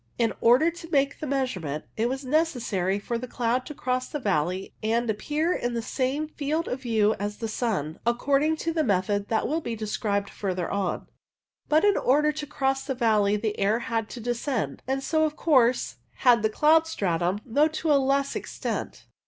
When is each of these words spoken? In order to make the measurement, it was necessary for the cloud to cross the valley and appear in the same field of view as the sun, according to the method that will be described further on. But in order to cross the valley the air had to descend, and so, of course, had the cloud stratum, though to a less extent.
In 0.17 0.33
order 0.41 0.71
to 0.71 0.89
make 0.89 1.19
the 1.19 1.27
measurement, 1.27 1.85
it 1.95 2.09
was 2.09 2.25
necessary 2.25 2.97
for 2.97 3.19
the 3.19 3.27
cloud 3.27 3.67
to 3.67 3.75
cross 3.75 4.09
the 4.09 4.17
valley 4.17 4.73
and 4.81 5.07
appear 5.07 5.53
in 5.53 5.75
the 5.75 5.81
same 5.83 6.27
field 6.27 6.67
of 6.67 6.81
view 6.81 7.13
as 7.19 7.37
the 7.37 7.47
sun, 7.47 7.99
according 8.03 8.55
to 8.55 8.73
the 8.73 8.83
method 8.83 9.27
that 9.27 9.47
will 9.47 9.61
be 9.61 9.75
described 9.75 10.27
further 10.31 10.67
on. 10.71 11.07
But 11.69 11.85
in 11.85 11.97
order 11.97 12.31
to 12.31 12.47
cross 12.47 12.83
the 12.83 12.95
valley 12.95 13.37
the 13.37 13.59
air 13.59 13.77
had 13.77 14.09
to 14.09 14.19
descend, 14.19 14.81
and 14.87 15.03
so, 15.03 15.23
of 15.25 15.35
course, 15.35 15.97
had 16.25 16.41
the 16.41 16.49
cloud 16.49 16.87
stratum, 16.87 17.39
though 17.45 17.67
to 17.67 17.91
a 17.93 18.01
less 18.01 18.35
extent. 18.35 19.05